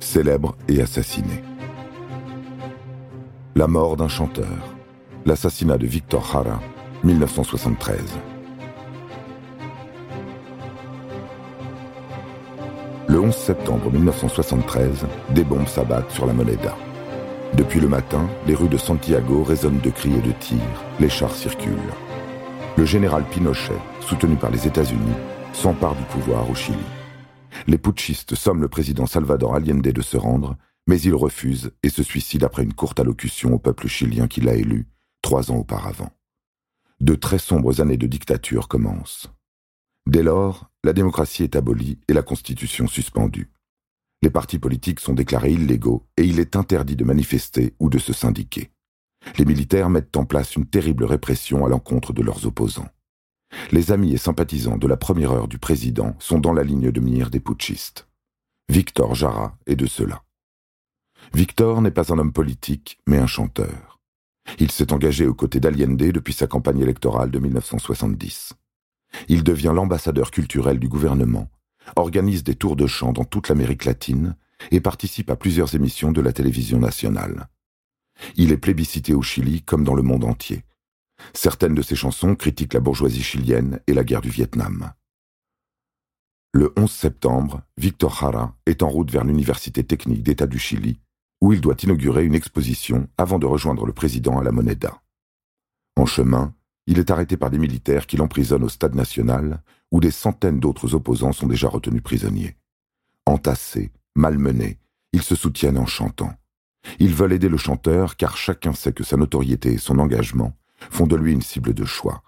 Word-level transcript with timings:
célèbre 0.00 0.56
et 0.68 0.80
assassiné. 0.80 1.42
La 3.54 3.66
mort 3.66 3.96
d'un 3.96 4.08
chanteur. 4.08 4.74
L'assassinat 5.26 5.78
de 5.78 5.86
Victor 5.86 6.24
Jara, 6.24 6.60
1973. 7.04 8.00
Le 13.08 13.20
11 13.20 13.34
septembre 13.34 13.90
1973, 13.90 15.06
des 15.30 15.44
bombes 15.44 15.66
s'abattent 15.66 16.12
sur 16.12 16.26
la 16.26 16.32
Moneda. 16.32 16.76
Depuis 17.54 17.80
le 17.80 17.88
matin, 17.88 18.28
les 18.46 18.54
rues 18.54 18.68
de 18.68 18.78
Santiago 18.78 19.42
résonnent 19.42 19.80
de 19.80 19.90
cris 19.90 20.14
et 20.14 20.26
de 20.26 20.32
tirs, 20.32 20.58
les 21.00 21.08
chars 21.08 21.34
circulent. 21.34 21.74
Le 22.76 22.84
général 22.84 23.24
Pinochet, 23.24 23.74
soutenu 24.00 24.36
par 24.36 24.50
les 24.50 24.66
États-Unis, 24.66 25.16
s'empare 25.52 25.96
du 25.96 26.04
pouvoir 26.04 26.48
au 26.48 26.54
Chili. 26.54 26.78
Les 27.66 27.78
putschistes 27.78 28.34
somment 28.34 28.62
le 28.62 28.68
président 28.68 29.06
Salvador 29.06 29.54
Allende 29.54 29.82
de 29.82 30.02
se 30.02 30.16
rendre, 30.16 30.56
mais 30.86 31.00
il 31.00 31.14
refuse 31.14 31.72
et 31.82 31.88
se 31.88 32.02
suicide 32.02 32.44
après 32.44 32.62
une 32.62 32.74
courte 32.74 33.00
allocution 33.00 33.52
au 33.54 33.58
peuple 33.58 33.88
chilien 33.88 34.28
qui 34.28 34.40
l'a 34.40 34.54
élu 34.54 34.88
trois 35.22 35.50
ans 35.50 35.56
auparavant. 35.56 36.10
De 37.00 37.14
très 37.14 37.38
sombres 37.38 37.80
années 37.80 37.96
de 37.96 38.06
dictature 38.06 38.68
commencent. 38.68 39.30
Dès 40.06 40.22
lors, 40.22 40.70
la 40.84 40.92
démocratie 40.92 41.44
est 41.44 41.56
abolie 41.56 41.98
et 42.08 42.12
la 42.12 42.22
Constitution 42.22 42.86
suspendue. 42.86 43.50
Les 44.22 44.30
partis 44.30 44.58
politiques 44.58 45.00
sont 45.00 45.14
déclarés 45.14 45.52
illégaux 45.52 46.06
et 46.16 46.24
il 46.24 46.40
est 46.40 46.56
interdit 46.56 46.96
de 46.96 47.04
manifester 47.04 47.74
ou 47.80 47.88
de 47.88 47.98
se 47.98 48.12
syndiquer. 48.12 48.70
Les 49.38 49.44
militaires 49.44 49.90
mettent 49.90 50.16
en 50.16 50.24
place 50.24 50.56
une 50.56 50.66
terrible 50.66 51.04
répression 51.04 51.64
à 51.64 51.68
l'encontre 51.68 52.12
de 52.12 52.22
leurs 52.22 52.46
opposants. 52.46 52.88
Les 53.72 53.92
amis 53.92 54.12
et 54.12 54.18
sympathisants 54.18 54.78
de 54.78 54.86
la 54.86 54.96
première 54.96 55.32
heure 55.32 55.48
du 55.48 55.58
président 55.58 56.14
sont 56.18 56.38
dans 56.38 56.52
la 56.52 56.64
ligne 56.64 56.90
de 56.90 57.00
mire 57.00 57.30
des 57.30 57.40
putschistes. 57.40 58.08
Victor 58.68 59.14
Jara 59.14 59.56
est 59.66 59.76
de 59.76 59.86
cela. 59.86 60.22
Victor 61.34 61.82
n'est 61.82 61.90
pas 61.90 62.12
un 62.12 62.18
homme 62.18 62.32
politique, 62.32 62.98
mais 63.06 63.18
un 63.18 63.26
chanteur. 63.26 64.00
Il 64.58 64.70
s'est 64.70 64.92
engagé 64.92 65.26
aux 65.26 65.34
côtés 65.34 65.60
d'Allende 65.60 65.96
depuis 65.96 66.32
sa 66.32 66.46
campagne 66.46 66.80
électorale 66.80 67.30
de 67.30 67.38
1970. 67.38 68.54
Il 69.28 69.44
devient 69.44 69.72
l'ambassadeur 69.74 70.30
culturel 70.30 70.78
du 70.78 70.88
gouvernement, 70.88 71.48
organise 71.96 72.44
des 72.44 72.54
tours 72.54 72.76
de 72.76 72.86
chant 72.86 73.12
dans 73.12 73.24
toute 73.24 73.48
l'Amérique 73.48 73.84
latine 73.84 74.36
et 74.70 74.80
participe 74.80 75.30
à 75.30 75.36
plusieurs 75.36 75.74
émissions 75.74 76.12
de 76.12 76.20
la 76.20 76.32
télévision 76.32 76.78
nationale. 76.78 77.48
Il 78.36 78.52
est 78.52 78.56
plébiscité 78.56 79.14
au 79.14 79.22
Chili 79.22 79.62
comme 79.62 79.84
dans 79.84 79.94
le 79.94 80.02
monde 80.02 80.24
entier. 80.24 80.64
Certaines 81.34 81.74
de 81.74 81.82
ses 81.82 81.96
chansons 81.96 82.34
critiquent 82.34 82.74
la 82.74 82.80
bourgeoisie 82.80 83.22
chilienne 83.22 83.80
et 83.86 83.94
la 83.94 84.04
guerre 84.04 84.20
du 84.20 84.30
Vietnam. 84.30 84.92
Le 86.52 86.72
11 86.76 86.90
septembre, 86.90 87.62
Victor 87.76 88.14
Jara 88.14 88.56
est 88.66 88.82
en 88.82 88.88
route 88.88 89.10
vers 89.10 89.24
l'Université 89.24 89.84
technique 89.84 90.24
d'État 90.24 90.46
du 90.48 90.58
Chili, 90.58 91.00
où 91.40 91.52
il 91.52 91.60
doit 91.60 91.76
inaugurer 91.82 92.24
une 92.24 92.34
exposition 92.34 93.08
avant 93.16 93.38
de 93.38 93.46
rejoindre 93.46 93.86
le 93.86 93.92
président 93.92 94.38
à 94.38 94.42
la 94.42 94.50
Moneda. 94.50 95.00
En 95.96 96.06
chemin, 96.06 96.54
il 96.86 96.98
est 96.98 97.10
arrêté 97.10 97.36
par 97.36 97.50
des 97.50 97.58
militaires 97.58 98.06
qui 98.06 98.16
l'emprisonnent 98.16 98.64
au 98.64 98.68
Stade 98.68 98.96
national, 98.96 99.62
où 99.92 100.00
des 100.00 100.10
centaines 100.10 100.58
d'autres 100.58 100.94
opposants 100.94 101.32
sont 101.32 101.46
déjà 101.46 101.68
retenus 101.68 102.02
prisonniers. 102.02 102.56
Entassés, 103.26 103.92
malmenés, 104.16 104.78
ils 105.12 105.22
se 105.22 105.36
soutiennent 105.36 105.78
en 105.78 105.86
chantant. 105.86 106.34
Ils 106.98 107.14
veulent 107.14 107.32
aider 107.32 107.48
le 107.48 107.58
chanteur 107.58 108.16
car 108.16 108.36
chacun 108.36 108.72
sait 108.72 108.92
que 108.92 109.04
sa 109.04 109.16
notoriété 109.16 109.74
et 109.74 109.78
son 109.78 109.98
engagement 109.98 110.56
font 110.90 111.06
de 111.06 111.16
lui 111.16 111.32
une 111.32 111.42
cible 111.42 111.74
de 111.74 111.84
choix. 111.84 112.22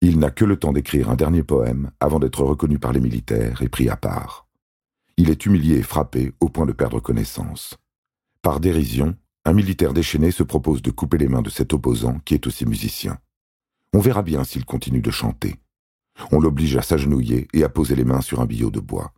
Il 0.00 0.18
n'a 0.18 0.30
que 0.30 0.44
le 0.44 0.58
temps 0.58 0.72
d'écrire 0.72 1.10
un 1.10 1.14
dernier 1.14 1.44
poème 1.44 1.92
avant 2.00 2.18
d'être 2.18 2.42
reconnu 2.42 2.78
par 2.78 2.92
les 2.92 3.00
militaires 3.00 3.62
et 3.62 3.68
pris 3.68 3.88
à 3.88 3.96
part. 3.96 4.48
Il 5.16 5.30
est 5.30 5.46
humilié 5.46 5.76
et 5.76 5.82
frappé 5.82 6.32
au 6.40 6.48
point 6.48 6.66
de 6.66 6.72
perdre 6.72 6.98
connaissance. 6.98 7.76
Par 8.42 8.58
dérision, 8.58 9.16
un 9.44 9.52
militaire 9.52 9.92
déchaîné 9.92 10.30
se 10.30 10.42
propose 10.42 10.82
de 10.82 10.90
couper 10.90 11.18
les 11.18 11.28
mains 11.28 11.42
de 11.42 11.50
cet 11.50 11.72
opposant 11.72 12.18
qui 12.24 12.34
est 12.34 12.46
aussi 12.46 12.66
musicien. 12.66 13.18
On 13.92 14.00
verra 14.00 14.22
bien 14.22 14.42
s'il 14.42 14.64
continue 14.64 15.00
de 15.00 15.10
chanter. 15.10 15.60
On 16.30 16.40
l'oblige 16.40 16.76
à 16.76 16.82
s'agenouiller 16.82 17.46
et 17.52 17.62
à 17.62 17.68
poser 17.68 17.94
les 17.94 18.04
mains 18.04 18.22
sur 18.22 18.40
un 18.40 18.46
billot 18.46 18.70
de 18.70 18.80
bois. 18.80 19.12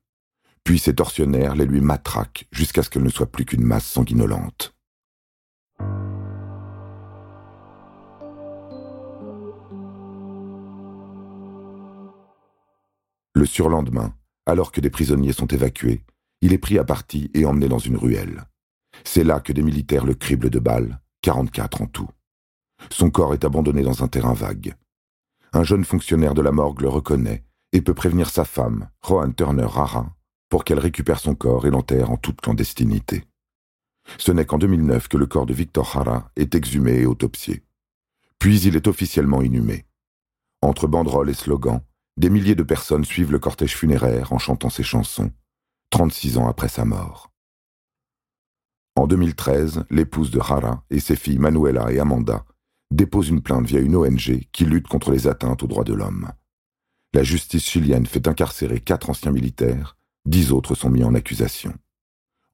Puis 0.65 0.79
ces 0.79 0.95
tortionnaires 0.95 1.55
les 1.55 1.67
lui 1.67 1.81
matraquent 1.81 2.47
jusqu'à 2.51 2.83
ce 2.83 2.91
qu'elle 2.91 3.03
ne 3.03 3.11
soit 3.11 3.31
plus 3.31 3.45
qu'une 3.45 3.65
masse 3.65 3.87
sanguinolente. 3.87 4.74
Le 13.45 13.49
surlendemain, 13.49 14.15
alors 14.47 14.73
que 14.73 14.81
des 14.81 14.89
prisonniers 14.89 15.35
sont 15.35 15.49
évacués, 15.49 16.03
il 16.41 16.55
est 16.55 16.59
pris 16.59 16.79
à 16.79 16.85
partie 16.85 17.31
et 17.35 17.45
emmené 17.45 17.69
dans 17.69 17.79
une 17.79 17.99
ruelle. 17.99 18.45
C'est 19.05 19.23
là 19.23 19.39
que 19.39 19.53
des 19.53 19.63
militaires 19.63 20.07
le 20.07 20.15
criblent 20.15 20.49
de 20.49 20.59
balles, 20.59 20.99
44 21.21 21.83
en 21.83 21.87
tout. 21.87 22.09
Son 22.91 23.11
corps 23.11 23.35
est 23.35 23.45
abandonné 23.45 23.83
dans 23.83 24.03
un 24.03 24.09
terrain 24.09 24.33
vague. 24.33 24.77
Un 25.53 25.63
jeune 25.63 25.85
fonctionnaire 25.85 26.33
de 26.33 26.41
la 26.41 26.53
morgue 26.53 26.81
le 26.81 26.89
reconnaît 26.89 27.45
et 27.73 27.83
peut 27.83 27.93
prévenir 27.93 28.31
sa 28.31 28.47
femme, 28.47 28.89
Rohan 29.03 29.33
Turner 29.33 29.67
Rara, 29.67 30.07
pour 30.49 30.65
qu'elle 30.65 30.79
récupère 30.79 31.21
son 31.21 31.35
corps 31.35 31.67
et 31.67 31.71
l'enterre 31.71 32.11
en 32.11 32.17
toute 32.17 32.41
clandestinité. 32.41 33.25
Ce 34.17 34.33
n'est 34.33 34.47
qu'en 34.47 34.57
2009 34.57 35.09
que 35.09 35.19
le 35.19 35.27
corps 35.27 35.45
de 35.45 35.53
Victor 35.53 35.85
Jara 35.85 36.31
est 36.37 36.55
exhumé 36.55 37.01
et 37.01 37.07
autopsié. 37.07 37.63
Puis 38.39 38.63
il 38.63 38.75
est 38.75 38.89
officiellement 38.89 39.43
inhumé. 39.43 39.85
Entre 40.63 40.87
banderoles 40.87 41.29
et 41.29 41.35
slogans, 41.35 41.83
des 42.17 42.31
milliers 42.31 42.55
de 42.55 42.63
personnes 42.63 43.05
suivent 43.05 43.33
le 43.33 43.39
cortège 43.39 43.77
funéraire 43.77 44.33
en 44.33 44.39
chantant 44.39 44.71
ses 44.71 44.83
chansons, 44.83 45.33
36 45.91 46.39
ans 46.39 46.49
après 46.49 46.69
sa 46.69 46.85
mort. 46.85 47.31
En 48.97 49.07
2013, 49.07 49.85
l'épouse 49.91 50.31
de 50.31 50.41
Jara 50.41 50.85
et 50.91 51.01
ses 51.01 51.17
filles 51.17 51.39
Manuela 51.39 51.93
et 51.93 51.99
Amanda 51.99 52.45
déposent 52.93 53.29
une 53.29 53.43
plainte 53.43 53.67
via 53.67 53.81
une 53.81 53.97
ONG 53.97 54.47
qui 54.53 54.65
lutte 54.65 54.87
contre 54.87 55.11
les 55.11 55.27
atteintes 55.27 55.65
aux 55.65 55.67
droits 55.67 55.85
de 55.85 55.95
l'homme. 55.95 56.31
La 57.13 57.25
justice 57.25 57.65
chilienne 57.65 58.07
fait 58.07 58.29
incarcérer 58.29 58.81
quatre 58.81 59.11
anciens 59.11 59.33
militaires, 59.33 59.97
dix 60.27 60.53
autres 60.53 60.75
sont 60.77 60.91
mis 60.91 61.03
en 61.03 61.15
accusation. 61.15 61.75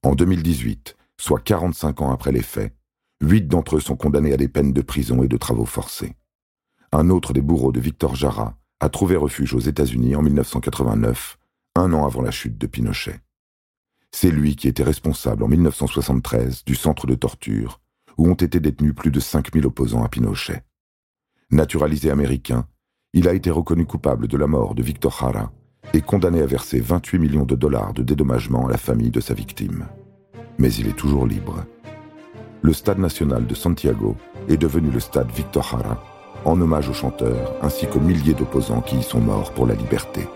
En 0.03 0.15
2018, 0.15 0.97
soit 1.19 1.41
45 1.41 2.01
ans 2.01 2.11
après 2.11 2.31
les 2.31 2.41
faits, 2.41 2.73
huit 3.21 3.47
d'entre 3.47 3.77
eux 3.77 3.79
sont 3.79 3.95
condamnés 3.95 4.33
à 4.33 4.37
des 4.37 4.47
peines 4.47 4.73
de 4.73 4.81
prison 4.81 5.21
et 5.21 5.27
de 5.27 5.37
travaux 5.37 5.65
forcés. 5.65 6.15
Un 6.91 7.11
autre 7.11 7.33
des 7.33 7.41
bourreaux 7.41 7.71
de 7.71 7.79
Victor 7.79 8.15
Jara 8.15 8.57
a 8.81 8.89
trouvé 8.89 9.15
refuge 9.15 9.53
aux 9.53 9.59
États-Unis 9.59 10.15
en 10.15 10.23
1989, 10.23 11.37
un 11.75 11.93
an 11.93 12.05
avant 12.05 12.23
la 12.23 12.31
chute 12.31 12.57
de 12.57 12.65
Pinochet. 12.65 13.19
C'est 14.11 14.31
lui 14.31 14.55
qui 14.55 14.67
était 14.67 14.83
responsable 14.83 15.43
en 15.43 15.47
1973 15.47 16.65
du 16.65 16.75
centre 16.75 17.05
de 17.05 17.13
torture 17.13 17.79
où 18.17 18.27
ont 18.27 18.33
été 18.33 18.59
détenus 18.59 18.95
plus 18.95 19.11
de 19.11 19.19
5000 19.19 19.67
opposants 19.67 20.03
à 20.03 20.09
Pinochet. 20.09 20.63
Naturalisé 21.51 22.09
américain, 22.09 22.67
il 23.13 23.27
a 23.27 23.33
été 23.33 23.51
reconnu 23.51 23.85
coupable 23.85 24.27
de 24.27 24.37
la 24.37 24.47
mort 24.47 24.73
de 24.73 24.81
Victor 24.81 25.15
Jara 25.17 25.51
et 25.93 26.01
condamné 26.01 26.41
à 26.41 26.47
verser 26.47 26.79
28 26.79 27.19
millions 27.19 27.45
de 27.45 27.55
dollars 27.55 27.93
de 27.93 28.01
dédommagement 28.01 28.67
à 28.67 28.71
la 28.71 28.77
famille 28.77 29.11
de 29.11 29.21
sa 29.21 29.35
victime. 29.35 29.85
Mais 30.57 30.73
il 30.73 30.87
est 30.87 30.97
toujours 30.97 31.27
libre. 31.27 31.65
Le 32.63 32.73
stade 32.73 32.99
national 32.99 33.45
de 33.45 33.53
Santiago 33.53 34.17
est 34.49 34.57
devenu 34.57 34.89
le 34.89 34.99
stade 34.99 35.31
Victor 35.31 35.63
Jara 35.63 36.03
en 36.45 36.59
hommage 36.59 36.89
aux 36.89 36.93
chanteurs 36.93 37.53
ainsi 37.61 37.87
qu'aux 37.87 37.99
milliers 37.99 38.33
d'opposants 38.33 38.81
qui 38.81 38.97
y 38.97 39.03
sont 39.03 39.19
morts 39.19 39.51
pour 39.51 39.67
la 39.67 39.75
liberté. 39.75 40.27